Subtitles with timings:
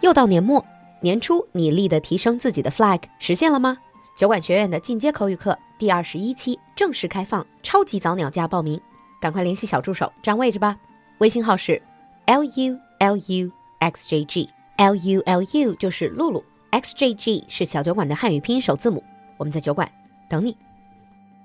[0.00, 0.64] 又到年末，
[1.00, 3.76] 年初你立的提升自己的 flag 实现了吗？
[4.16, 8.80] 酒馆学院的进阶口语课第二十一期正式开放，超级早鸟价报名，
[9.20, 10.76] 赶快联系小助手占位置吧。
[11.18, 11.80] 微信号是
[12.26, 13.50] l u l u
[13.80, 19.02] x j g l u l u 就是露露，x j g 是小酒馆的汉语拼音首字母。
[19.36, 19.90] 我们在酒馆
[20.28, 20.56] 等你。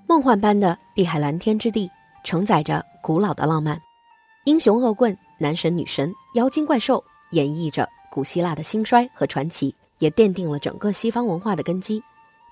[0.06, 1.90] 梦幻般的碧海蓝天之地，
[2.24, 3.80] 承载着古老的浪漫，
[4.44, 12.00] 英雄恶棍、男神女神、妖精怪兽，演绎着古希腊的兴衰和传奇，也奠定了整个西方文化的根基。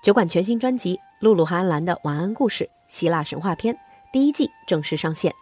[0.01, 3.73] 酒馆全新专辑《露露和安澜的晚安故事：希腊神话篇》
[4.11, 5.33] 第一季正式上线，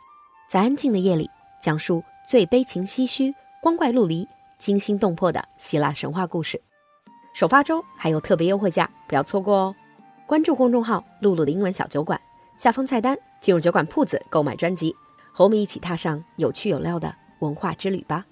[0.47, 1.27] 在安静的夜里，
[1.59, 4.27] 讲述最悲情唏嘘、光怪陆离、
[4.59, 6.61] 惊心动魄的希腊神话故事。
[7.33, 9.75] 首发周还有特别优惠价，不要错过哦！
[10.27, 12.21] 关注公众号“露露的英文小酒馆”，
[12.55, 14.95] 下方菜单进入酒馆铺子购买专辑，
[15.33, 18.23] 和我们一起踏上有趣有料的文化之旅吧。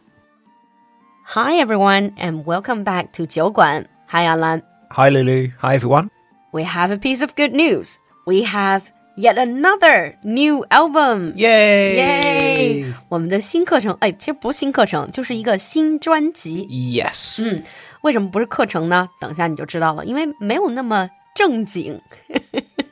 [1.33, 3.85] Hi, everyone, and welcome back to 酒馆.
[4.07, 4.63] Hi, Anlan.
[4.89, 5.51] Hi, Lulu.
[5.59, 6.09] Hi, everyone.
[6.51, 7.99] We have a piece of good news.
[8.25, 11.33] We have yet another new album.
[11.35, 11.97] Yay!
[11.99, 12.93] Yay!
[13.09, 16.65] 我们的新课程，哎，其实不是新课程，就是一个新专辑。
[16.65, 17.45] Yes.
[17.45, 17.61] 嗯，
[18.01, 19.07] 为什么不是课程呢？
[19.21, 22.01] 等一下你就知道了，因为没有那么正经。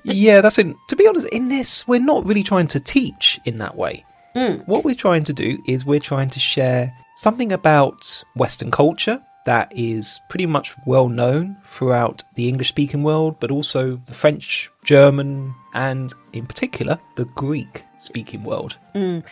[0.03, 0.75] yeah, that's it.
[0.90, 4.03] To be honest, in this, we're not really trying to teach in that way.
[4.38, 4.68] Mm.
[4.68, 9.72] What we're trying to do is we're trying to share something about Western culture that
[9.72, 15.56] is pretty much well known throughout the English speaking world, but also the French, German,
[15.74, 18.78] and in particular the Greek speaking world.
[18.94, 19.24] Mm.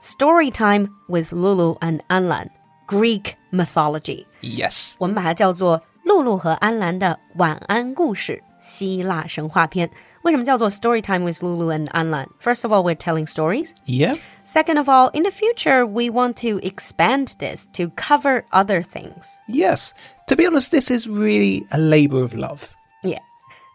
[0.00, 2.50] story Storytime with Lulu and Anlan
[2.88, 4.26] Greek Mythology.
[4.42, 4.92] Yes.
[4.92, 8.42] Yes，我们把它叫做露露和安澜的晚安故事。
[8.63, 9.89] 希腊神话篇。
[10.23, 12.27] 为什么叫做 Story Time with Lulu and Anlan?
[12.39, 13.73] First of all, we're telling stories.
[13.85, 14.15] Yeah.
[14.43, 19.39] Second of all, in the future, we want to expand this to cover other things.
[19.47, 19.93] Yes.
[20.27, 22.75] To be honest, this is really a labour of love.
[23.03, 23.19] Yeah.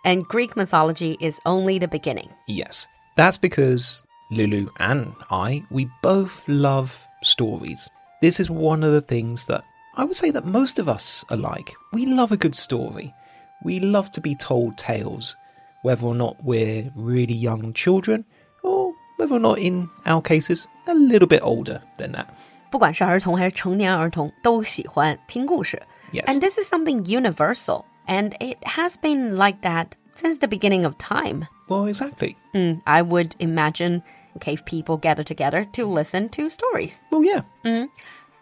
[0.04, 2.28] And Greek mythology is only the beginning.
[2.46, 2.86] Yes.
[3.16, 7.88] That's because Lulu and I, we both love stories.
[8.20, 9.64] This is one of the things that
[9.96, 11.72] I would say that most of us are like.
[11.92, 13.14] We love a good story.
[13.64, 15.36] We love to be told tales,
[15.82, 18.24] whether or not we're really young children,
[18.62, 22.26] or whether or not, in our cases, a little bit older than that.
[22.70, 25.80] 不管是儿童还是成年儿童，都喜欢听故事。
[26.12, 26.24] Yes.
[26.26, 30.94] And this is something universal, and it has been like that since the beginning of
[30.98, 31.46] time.
[31.68, 32.36] Well, exactly.
[32.52, 34.02] Mm, I would imagine
[34.40, 37.00] cave people gather together to listen to stories.
[37.10, 37.42] Well, yeah.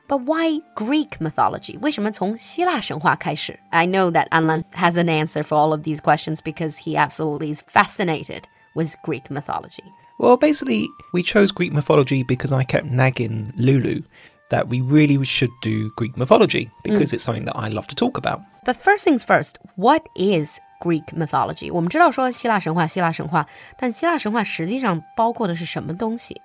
[0.08, 1.78] But why Greek mythology?
[1.80, 3.58] 为什么从希腊神话开始?
[3.70, 7.50] I know that Anlan has an answer for all of these questions because he absolutely
[7.54, 8.42] is fascinated
[8.74, 9.84] with Greek mythology.
[10.18, 14.02] Well, basically, we chose Greek mythology because I kept nagging Lulu
[14.50, 18.18] that we really should do Greek mythology because it's something that I love to talk
[18.18, 18.42] about.
[18.66, 21.72] But first things first, what is Greek mythology?
[21.72, 23.46] 我们知道说希腊神话，希腊神话，
[23.78, 26.38] 但希腊神话实际上包括的是什么东西？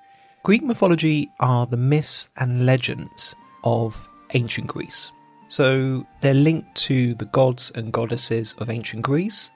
[0.43, 3.33] Greek mythology are the myths and legends
[3.64, 5.12] of ancient Greece.
[5.48, 9.50] So they're linked to the gods and goddesses of ancient Greece.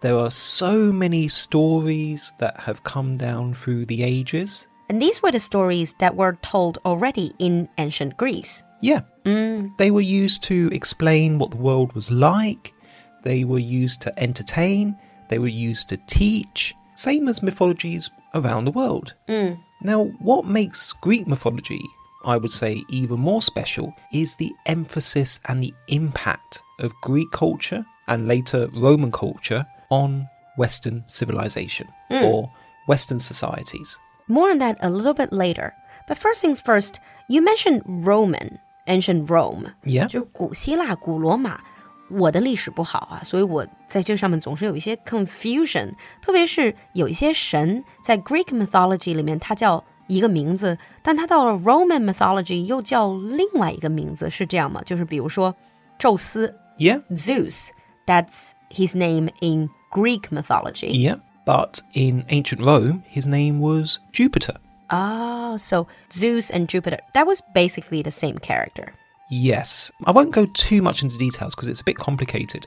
[0.00, 4.66] There are so many stories that have come down through the ages.
[4.88, 8.64] And these were the stories that were told already in ancient Greece.
[8.80, 9.00] Yeah.
[9.24, 9.76] Mm.
[9.76, 12.74] They were used to explain what the world was like.
[13.22, 14.96] They were used to entertain.
[15.28, 16.74] They were used to teach.
[16.94, 19.14] Same as mythologies around the world.
[19.28, 19.58] Mm.
[19.82, 21.82] Now, what makes Greek mythology,
[22.27, 27.85] I would say, even more special is the emphasis and the impact of Greek culture
[28.07, 30.27] and later Roman culture on
[30.57, 32.49] Western civilization or
[32.87, 33.97] Western societies.
[34.27, 35.73] More on that a little bit later.
[36.07, 39.73] But first things first, you mentioned Roman, ancient Rome.
[39.83, 40.07] Yeah.
[40.07, 41.61] 就古希腊、古罗马。
[42.09, 45.93] 我的历史不好啊，所以我在这上面总是有一些 confusion。
[46.21, 54.81] 特别是有一些神在 Greek mythology 里面，它叫 一个名字，但它到了 Roman mythology 又叫另外一个名字，是这样吗？
[54.85, 55.55] 就是比如说
[55.97, 57.01] 宙斯 Yeah.
[57.11, 57.69] Zeus,
[58.05, 60.91] that's his name in Greek mythology.
[60.91, 61.19] Yeah.
[61.45, 64.55] But in ancient Rome, his name was Jupiter.
[64.89, 68.93] Ah, so Zeus and Jupiter, that was basically the same character.
[69.29, 69.91] Yes.
[70.05, 72.65] I won't go too much into details because it's a bit complicated.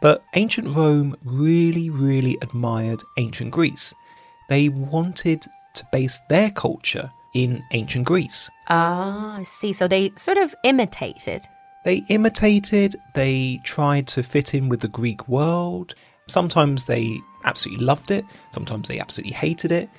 [0.00, 3.94] But ancient Rome really, really admired ancient Greece.
[4.48, 8.49] They wanted to base their culture in ancient Greece.
[8.67, 9.73] Ah, I see.
[9.73, 11.47] So they sort of imitated.
[11.83, 15.95] They imitated, they tried to fit in with the Greek world.
[16.27, 19.89] Sometimes they absolutely loved it, sometimes they absolutely hated it.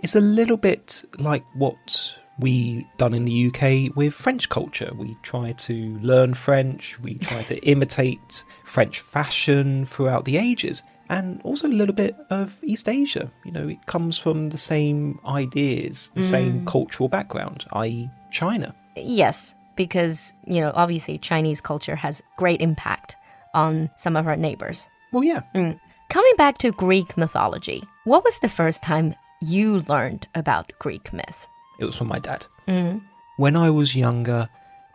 [0.00, 4.92] It's a little bit like what we done in the UK with French culture.
[4.94, 10.82] We try to learn French, we try to imitate French fashion throughout the ages,
[11.12, 13.30] and also a little bit of East Asia.
[13.44, 16.30] You know, it comes from the same ideas, the mm.
[16.30, 18.74] same cultural background, i.e., China.
[18.96, 23.16] Yes, because, you know, obviously Chinese culture has great impact
[23.54, 24.88] on some of our neighbors.
[25.12, 25.42] Well, yeah.
[25.54, 25.78] Mm.
[26.08, 31.46] Coming back to Greek mythology, what was the first time you learned about Greek myth?
[31.78, 32.46] It was from my dad.
[32.68, 32.98] Mm-hmm.
[33.36, 34.48] When I was younger,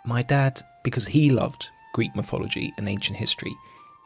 [0.05, 3.55] my dad, because he loved Greek mythology and ancient history,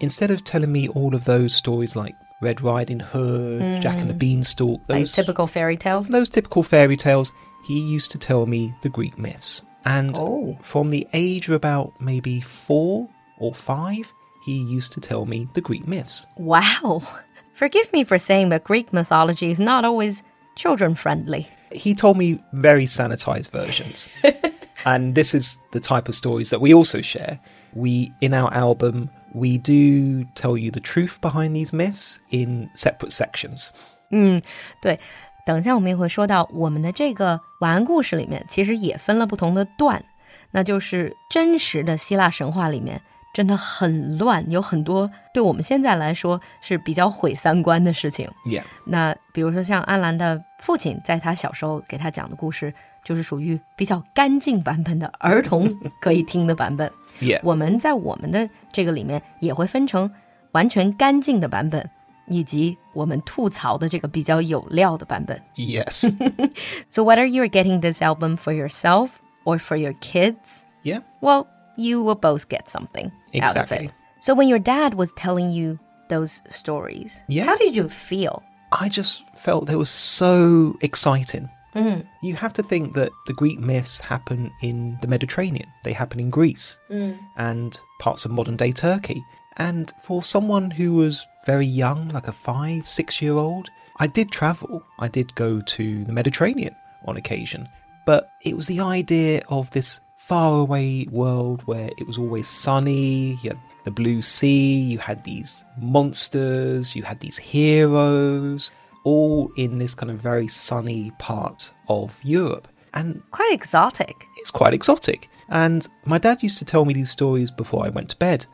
[0.01, 4.13] instead of telling me all of those stories like Red Riding Hood, Jack and the
[4.13, 4.19] mm.
[4.19, 6.07] Beanstalk, Like those typical fairy tales?
[6.09, 7.31] those typical fairy tales,
[7.63, 9.61] he used to tell me the Greek myths.
[9.85, 10.57] And Oh.
[10.61, 13.07] from the age of about maybe four
[13.39, 14.11] or five,
[14.43, 16.25] he used to tell me the Greek myths.
[16.37, 17.03] Wow.
[17.53, 20.23] Forgive me for saying, but Greek mythology is not always
[20.55, 21.47] children friendly.
[21.71, 24.09] He told me very sanitized versions.
[24.85, 27.39] and this is the type of stories that we also share.
[27.73, 33.11] We, in our album, we do tell you the truth behind these myths in separate
[33.11, 33.69] sections.
[34.09, 34.41] 嗯
[34.81, 34.99] 对，
[35.45, 40.03] 等一下我们也会说到，我们的这个晚安故事里面其实也分了不同的段，
[40.51, 43.01] 那就是真实的希腊神话里面
[43.33, 48.29] 真的很乱，有很多对我们现在来说是比较毁三观的事情。
[48.45, 48.63] Yeah.
[48.85, 52.73] 那比如说像安兰的父亲在他小时候给他讲的故事，
[53.05, 56.91] 就是属于比较干净版本的儿童可以听的版本。
[57.20, 57.40] Yeah.
[57.42, 60.10] 我们在我们的这个里面也会分成
[60.52, 61.88] 完全干净的版本，
[62.28, 65.40] 以及我们吐槽的这个比较有料的版本。
[65.54, 66.10] Yes.
[66.90, 69.10] So whether you're getting this album for yourself
[69.44, 71.00] or for your kids, yeah.
[71.20, 71.46] well,
[71.76, 73.86] you will both get something out of Exactly.
[73.86, 73.92] it.
[74.20, 75.78] So when your dad was telling you
[76.08, 77.44] those stories, Yeah.
[77.44, 78.42] how did you feel?
[78.72, 81.48] I just felt they were so exciting.
[81.75, 82.01] Mm-hmm.
[82.25, 86.29] You have to think that the Greek myths happen in the Mediterranean, they happen in
[86.29, 87.17] Greece mm.
[87.37, 89.23] and parts of modern day Turkey.
[89.57, 94.31] And for someone who was very young, like a five, six year old, I did
[94.31, 94.83] travel.
[94.99, 96.75] I did go to the Mediterranean
[97.05, 97.67] on occasion.
[98.05, 103.51] But it was the idea of this faraway world where it was always sunny, you
[103.51, 108.71] had the blue sea, you had these monsters, you had these heroes,
[109.03, 112.67] all in this kind of very sunny part of Europe.
[112.93, 114.25] And Quite exotic.
[114.37, 115.29] it's quite exotic.
[115.49, 118.45] And my dad used to tell me these stories before I went to bed,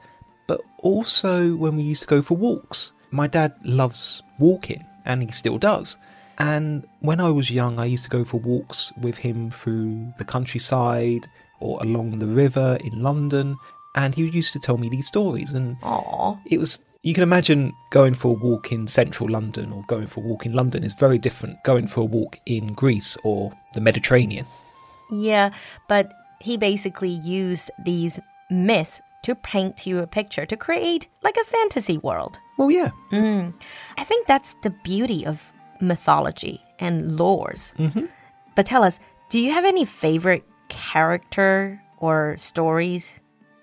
[0.48, 2.92] but also when we used to go for walks.
[3.12, 5.98] My dad loves walking, and he still does.
[6.38, 10.26] And when I was young, I used to go for walks with him through the
[10.26, 11.28] countryside
[11.60, 13.58] or along the river in London,
[13.96, 15.54] and he used to tell me these stories.
[15.54, 16.40] And Aww.
[16.46, 16.78] it was
[17.08, 20.46] you can imagine going for a walk in central London or going for a walk
[20.46, 24.46] in London is very different going for a walk in Greece or the Mediterranean.
[25.10, 25.52] Yeah,
[25.88, 26.12] but
[26.42, 28.20] he basically used these
[28.50, 32.42] myths to paint you a picture, to create like a fantasy world.
[32.58, 32.92] Well, yeah.
[33.14, 33.54] Mm.
[33.98, 35.42] I think that's the beauty of
[35.80, 37.74] mythology and lores.
[37.76, 38.08] Mm-hmm.
[38.54, 39.00] But tell us,
[39.30, 43.22] do you have any favorite character or stories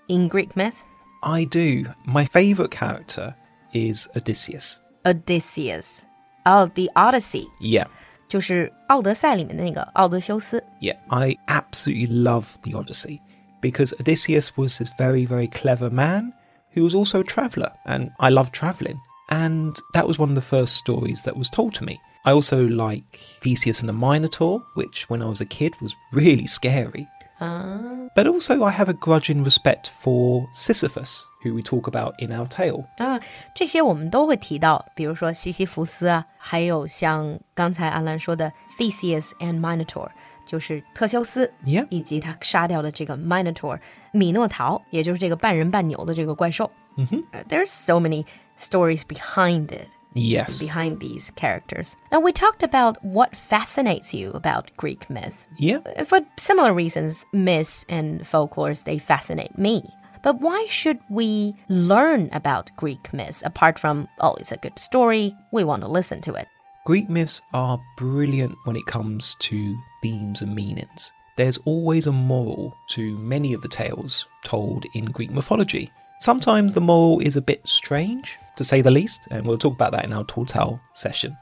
[0.08, 0.76] in Greek myth?
[1.23, 1.85] I do.
[2.05, 3.35] My favourite character
[3.73, 4.79] is Odysseus.
[5.05, 6.05] Odysseus.
[6.45, 7.47] Oh, the Odyssey.
[7.59, 7.87] Yeah.
[8.27, 10.63] 就是奥德赛里面的那个奥德修斯。
[10.79, 10.97] Yeah.
[11.09, 13.19] I absolutely love the Odyssey
[13.61, 16.33] because Odysseus was this very, very clever man
[16.73, 18.99] who was also a traveller, and I love travelling.
[19.29, 21.99] And that was one of the first stories that was told to me.
[22.25, 26.47] I also like Theseus and the Minotaur, which when I was a kid was really
[26.47, 27.07] scary.
[27.43, 32.47] But also, I have a grudging respect for Sisyphus, who we talk about in our
[32.49, 32.83] tale.
[32.97, 33.21] 啊，
[33.55, 40.09] 这些我们都会提到，比如说西西弗斯啊，还有像刚才安兰说的 Theseus and Minotaur，
[40.45, 41.87] 就是特修斯 Yeah.
[41.89, 43.79] 以及他杀掉的这个 Minotaur
[44.11, 46.69] 米诺陶，也就是这个半人半牛的这个怪兽。
[46.97, 47.23] Mm-hmm.
[47.47, 48.25] There's so many
[48.57, 50.58] stories behind it, Yes.
[50.58, 51.96] behind these characters.
[52.12, 55.46] Now we talked about what fascinates you about Greek myth.
[55.58, 55.80] Yeah.
[56.04, 59.82] For similar reasons, myths and folklores they fascinate me.
[60.22, 65.36] But why should we learn about Greek myths apart from oh, it's a good story,
[65.52, 66.48] we want to listen to it?
[66.86, 71.12] Greek myths are brilliant when it comes to themes and meanings.
[71.36, 75.90] There's always a moral to many of the tales told in Greek mythology.
[76.20, 79.92] Sometimes the moral is a bit strange, to say the least, and we'll talk about
[79.92, 81.36] that in our Tall Tale session.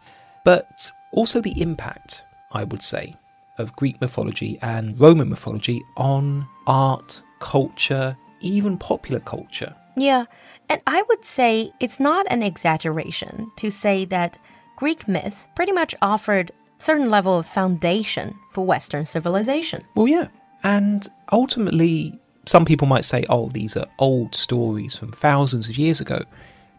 [0.44, 3.16] But also the impact, I would say,
[3.58, 9.74] of Greek mythology and Roman mythology on art, culture, even popular culture.
[9.96, 10.24] Yeah,
[10.68, 14.38] and I would say it's not an exaggeration to say that
[14.76, 19.84] Greek myth pretty much offered certain level of foundation for Western civilization.
[19.94, 20.28] Well, yeah.
[20.64, 26.00] And ultimately, some people might say, oh, these are old stories from thousands of years
[26.00, 26.22] ago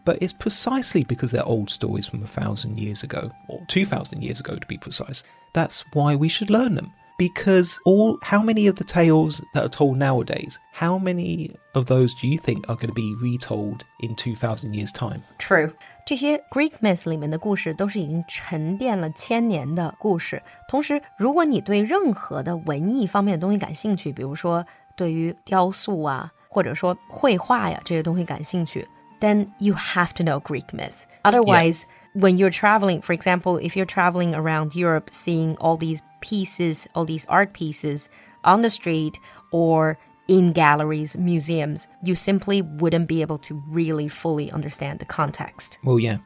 [0.05, 4.39] But it's precisely because they're old stories from a thousand years ago, or 2,000 years
[4.39, 6.91] ago to be precise, that's why we should learn them.
[7.19, 12.13] Because all, how many of the tales that are told nowadays, how many of those
[12.13, 15.21] do you think are going to be retold in 2,000 years' time?
[15.37, 15.73] True.
[16.05, 20.41] 这些 Greek myths 里面的故事都是已经沉淀了千年的故事。
[20.69, 24.65] 同时，如果你对任何的文艺方面的东西感兴趣，比如说
[24.95, 28.87] 对于雕塑啊，或者说绘画呀这些东西感兴趣
[29.24, 31.06] ，then you have to know Greek myths.
[31.24, 32.20] Otherwise, yeah.
[32.20, 37.06] when you're traveling, for example, if you're traveling around Europe, seeing all these pieces, all
[37.06, 38.10] these art pieces
[38.44, 39.18] on the street
[39.50, 45.78] or in galleries, museums, you simply wouldn't be able to really fully understand the context.
[45.84, 46.18] Well, yeah.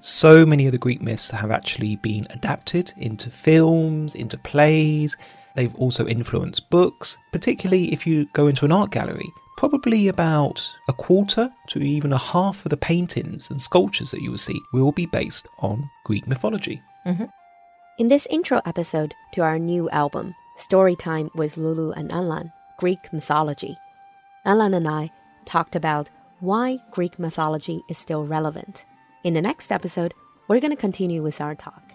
[0.00, 5.16] So many of the Greek myths have actually been adapted into films, into plays.
[5.56, 9.30] They've also influenced books, particularly if you go into an art gallery.
[9.56, 14.30] Probably about a quarter to even a half of the paintings and sculptures that you
[14.30, 16.82] will see will be based on Greek mythology.
[17.06, 17.24] Mm-hmm.
[17.98, 23.78] In this intro episode to our new album, Storytime with Lulu and Anlan, Greek mythology.
[24.44, 25.10] Anlan and I
[25.46, 26.10] talked about
[26.40, 28.84] why Greek mythology is still relevant.
[29.24, 30.12] In the next episode,
[30.48, 31.85] we're going to continue with our talk.